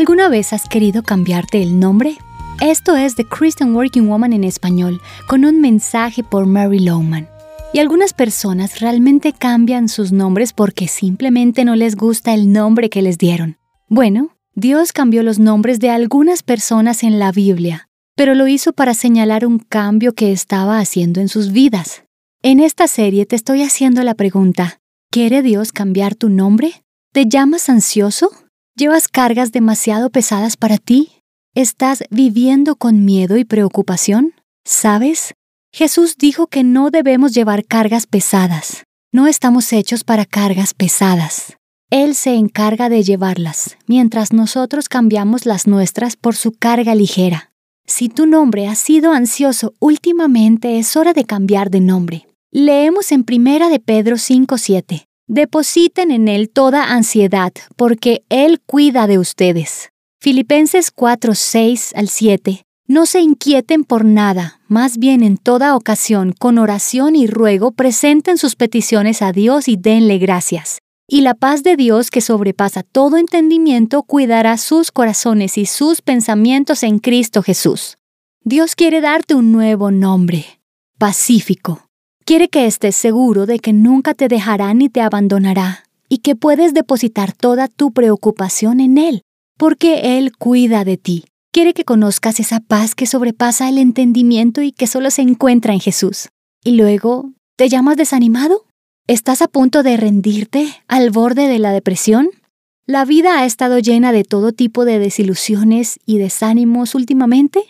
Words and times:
¿Alguna 0.00 0.30
vez 0.30 0.54
has 0.54 0.66
querido 0.66 1.02
cambiarte 1.02 1.62
el 1.62 1.78
nombre? 1.78 2.16
Esto 2.58 2.96
es 2.96 3.16
The 3.16 3.26
Christian 3.26 3.76
Working 3.76 4.08
Woman 4.08 4.32
en 4.32 4.44
español, 4.44 4.98
con 5.26 5.44
un 5.44 5.60
mensaje 5.60 6.24
por 6.24 6.46
Mary 6.46 6.78
Lowman. 6.78 7.28
Y 7.74 7.80
algunas 7.80 8.14
personas 8.14 8.80
realmente 8.80 9.34
cambian 9.34 9.90
sus 9.90 10.10
nombres 10.10 10.54
porque 10.54 10.88
simplemente 10.88 11.66
no 11.66 11.76
les 11.76 11.96
gusta 11.96 12.32
el 12.32 12.50
nombre 12.50 12.88
que 12.88 13.02
les 13.02 13.18
dieron. 13.18 13.58
Bueno, 13.90 14.30
Dios 14.54 14.94
cambió 14.94 15.22
los 15.22 15.38
nombres 15.38 15.80
de 15.80 15.90
algunas 15.90 16.42
personas 16.42 17.02
en 17.02 17.18
la 17.18 17.30
Biblia, 17.30 17.90
pero 18.16 18.34
lo 18.34 18.48
hizo 18.48 18.72
para 18.72 18.94
señalar 18.94 19.44
un 19.44 19.58
cambio 19.58 20.14
que 20.14 20.32
estaba 20.32 20.78
haciendo 20.78 21.20
en 21.20 21.28
sus 21.28 21.52
vidas. 21.52 22.04
En 22.42 22.60
esta 22.60 22.88
serie 22.88 23.26
te 23.26 23.36
estoy 23.36 23.64
haciendo 23.64 24.02
la 24.02 24.14
pregunta, 24.14 24.80
¿quiere 25.10 25.42
Dios 25.42 25.72
cambiar 25.72 26.14
tu 26.14 26.30
nombre? 26.30 26.84
¿Te 27.12 27.26
llamas 27.26 27.68
ansioso? 27.68 28.30
¿Llevas 28.76 29.08
cargas 29.08 29.52
demasiado 29.52 30.10
pesadas 30.10 30.56
para 30.56 30.78
ti? 30.78 31.10
¿Estás 31.54 32.04
viviendo 32.10 32.76
con 32.76 33.04
miedo 33.04 33.36
y 33.36 33.44
preocupación? 33.44 34.32
¿Sabes? 34.64 35.34
Jesús 35.72 36.16
dijo 36.16 36.46
que 36.46 36.62
no 36.62 36.90
debemos 36.90 37.34
llevar 37.34 37.64
cargas 37.64 38.06
pesadas. 38.06 38.84
No 39.12 39.26
estamos 39.26 39.72
hechos 39.72 40.04
para 40.04 40.24
cargas 40.24 40.72
pesadas. 40.72 41.56
Él 41.90 42.14
se 42.14 42.34
encarga 42.34 42.88
de 42.88 43.02
llevarlas, 43.02 43.76
mientras 43.86 44.32
nosotros 44.32 44.88
cambiamos 44.88 45.44
las 45.44 45.66
nuestras 45.66 46.14
por 46.16 46.36
su 46.36 46.52
carga 46.52 46.94
ligera. 46.94 47.50
Si 47.86 48.08
tu 48.08 48.26
nombre 48.26 48.68
ha 48.68 48.76
sido 48.76 49.12
ansioso 49.12 49.74
últimamente, 49.80 50.78
es 50.78 50.96
hora 50.96 51.12
de 51.12 51.24
cambiar 51.24 51.70
de 51.70 51.80
nombre. 51.80 52.28
Leemos 52.52 53.10
en 53.10 53.24
Primera 53.24 53.68
de 53.68 53.80
Pedro 53.80 54.16
5:7. 54.16 55.09
Depositen 55.32 56.10
en 56.10 56.26
Él 56.26 56.50
toda 56.50 56.92
ansiedad, 56.92 57.52
porque 57.76 58.24
Él 58.30 58.60
cuida 58.66 59.06
de 59.06 59.20
ustedes. 59.20 59.90
Filipenses 60.18 60.90
4, 60.90 61.36
6 61.36 61.92
al 61.94 62.08
7. 62.08 62.64
No 62.88 63.06
se 63.06 63.20
inquieten 63.20 63.84
por 63.84 64.04
nada, 64.04 64.60
más 64.66 64.98
bien 64.98 65.22
en 65.22 65.36
toda 65.36 65.76
ocasión, 65.76 66.34
con 66.36 66.58
oración 66.58 67.14
y 67.14 67.28
ruego, 67.28 67.70
presenten 67.70 68.38
sus 68.38 68.56
peticiones 68.56 69.22
a 69.22 69.30
Dios 69.30 69.68
y 69.68 69.76
denle 69.76 70.18
gracias. 70.18 70.80
Y 71.06 71.20
la 71.20 71.34
paz 71.34 71.62
de 71.62 71.76
Dios, 71.76 72.10
que 72.10 72.22
sobrepasa 72.22 72.82
todo 72.82 73.16
entendimiento, 73.16 74.02
cuidará 74.02 74.56
sus 74.56 74.90
corazones 74.90 75.58
y 75.58 75.66
sus 75.66 76.02
pensamientos 76.02 76.82
en 76.82 76.98
Cristo 76.98 77.44
Jesús. 77.44 77.98
Dios 78.42 78.74
quiere 78.74 79.00
darte 79.00 79.36
un 79.36 79.52
nuevo 79.52 79.92
nombre, 79.92 80.44
pacífico, 80.98 81.88
Quiere 82.30 82.48
que 82.48 82.66
estés 82.66 82.94
seguro 82.94 83.44
de 83.44 83.58
que 83.58 83.72
nunca 83.72 84.14
te 84.14 84.28
dejará 84.28 84.72
ni 84.72 84.88
te 84.88 85.00
abandonará 85.00 85.82
y 86.08 86.18
que 86.18 86.36
puedes 86.36 86.72
depositar 86.72 87.32
toda 87.32 87.66
tu 87.66 87.90
preocupación 87.90 88.78
en 88.78 88.98
Él, 88.98 89.22
porque 89.58 90.16
Él 90.16 90.30
cuida 90.36 90.84
de 90.84 90.96
ti. 90.96 91.24
Quiere 91.50 91.74
que 91.74 91.82
conozcas 91.82 92.38
esa 92.38 92.60
paz 92.60 92.94
que 92.94 93.06
sobrepasa 93.06 93.68
el 93.68 93.78
entendimiento 93.78 94.62
y 94.62 94.70
que 94.70 94.86
solo 94.86 95.10
se 95.10 95.22
encuentra 95.22 95.72
en 95.72 95.80
Jesús. 95.80 96.28
Y 96.62 96.76
luego, 96.76 97.32
¿te 97.56 97.68
llamas 97.68 97.96
desanimado? 97.96 98.64
¿Estás 99.08 99.42
a 99.42 99.48
punto 99.48 99.82
de 99.82 99.96
rendirte 99.96 100.68
al 100.86 101.10
borde 101.10 101.48
de 101.48 101.58
la 101.58 101.72
depresión? 101.72 102.28
¿La 102.86 103.04
vida 103.04 103.40
ha 103.40 103.44
estado 103.44 103.80
llena 103.80 104.12
de 104.12 104.22
todo 104.22 104.52
tipo 104.52 104.84
de 104.84 105.00
desilusiones 105.00 105.98
y 106.06 106.18
desánimos 106.18 106.94
últimamente? 106.94 107.64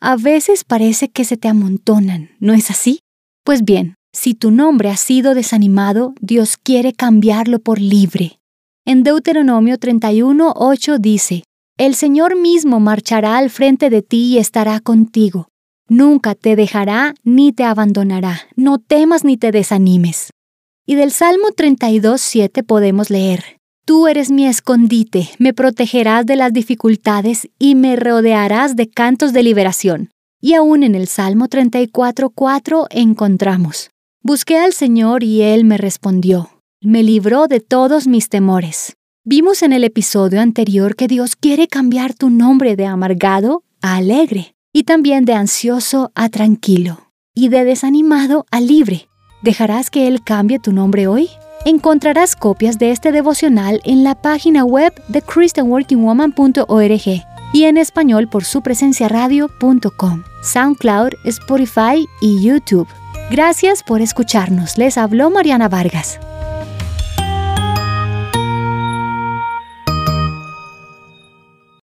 A 0.00 0.16
veces 0.16 0.64
parece 0.64 1.10
que 1.10 1.26
se 1.26 1.36
te 1.36 1.48
amontonan, 1.48 2.30
¿no 2.40 2.54
es 2.54 2.70
así? 2.70 3.00
Pues 3.44 3.64
bien, 3.64 3.97
si 4.18 4.34
tu 4.34 4.50
nombre 4.50 4.90
ha 4.90 4.96
sido 4.96 5.36
desanimado, 5.36 6.12
Dios 6.20 6.56
quiere 6.56 6.92
cambiarlo 6.92 7.60
por 7.60 7.80
libre. 7.80 8.40
En 8.84 9.04
Deuteronomio 9.04 9.78
31:8 9.78 10.98
dice, 10.98 11.44
El 11.76 11.94
Señor 11.94 12.36
mismo 12.36 12.80
marchará 12.80 13.38
al 13.38 13.48
frente 13.48 13.90
de 13.90 14.02
ti 14.02 14.34
y 14.34 14.38
estará 14.38 14.80
contigo. 14.80 15.46
Nunca 15.88 16.34
te 16.34 16.56
dejará 16.56 17.14
ni 17.22 17.52
te 17.52 17.62
abandonará. 17.62 18.40
No 18.56 18.78
temas 18.78 19.22
ni 19.22 19.36
te 19.36 19.52
desanimes. 19.52 20.30
Y 20.84 20.96
del 20.96 21.12
Salmo 21.12 21.50
32:7 21.56 22.64
podemos 22.64 23.10
leer, 23.10 23.60
Tú 23.84 24.08
eres 24.08 24.32
mi 24.32 24.46
escondite, 24.46 25.30
me 25.38 25.54
protegerás 25.54 26.26
de 26.26 26.34
las 26.34 26.52
dificultades 26.52 27.48
y 27.56 27.76
me 27.76 27.94
rodearás 27.94 28.74
de 28.74 28.90
cantos 28.90 29.32
de 29.32 29.44
liberación. 29.44 30.10
Y 30.40 30.54
aún 30.54 30.82
en 30.82 30.96
el 30.96 31.06
Salmo 31.06 31.46
34:4 31.46 32.88
encontramos, 32.90 33.90
Busqué 34.22 34.58
al 34.58 34.72
Señor 34.72 35.22
y 35.22 35.42
Él 35.42 35.64
me 35.64 35.78
respondió, 35.78 36.50
me 36.80 37.04
libró 37.04 37.46
de 37.46 37.60
todos 37.60 38.08
mis 38.08 38.28
temores. 38.28 38.96
Vimos 39.24 39.62
en 39.62 39.72
el 39.72 39.84
episodio 39.84 40.40
anterior 40.40 40.96
que 40.96 41.06
Dios 41.06 41.36
quiere 41.36 41.68
cambiar 41.68 42.14
tu 42.14 42.28
nombre 42.28 42.74
de 42.74 42.86
amargado 42.86 43.62
a 43.80 43.96
alegre, 43.96 44.56
y 44.72 44.82
también 44.82 45.24
de 45.24 45.34
ansioso 45.34 46.10
a 46.16 46.28
tranquilo, 46.30 47.12
y 47.32 47.48
de 47.48 47.64
desanimado 47.64 48.44
a 48.50 48.60
libre. 48.60 49.08
¿Dejarás 49.42 49.88
que 49.88 50.08
Él 50.08 50.24
cambie 50.24 50.58
tu 50.58 50.72
nombre 50.72 51.06
hoy? 51.06 51.28
Encontrarás 51.64 52.34
copias 52.34 52.78
de 52.78 52.90
este 52.90 53.12
devocional 53.12 53.80
en 53.84 54.02
la 54.02 54.20
página 54.20 54.64
web 54.64 54.92
de 55.08 55.22
christianworkingwoman.org 55.22 57.24
y 57.52 57.64
en 57.64 57.76
español 57.76 58.28
por 58.28 58.44
su 58.44 58.62
presencia 58.62 59.08
radio.com, 59.08 60.24
SoundCloud, 60.42 61.10
Spotify 61.24 62.04
y 62.20 62.42
YouTube. 62.42 62.88
Gracias 63.30 63.82
por 63.82 64.00
escucharnos. 64.00 64.78
Les 64.78 64.96
habló 64.96 65.28
Mariana 65.28 65.68
Vargas. 65.68 66.18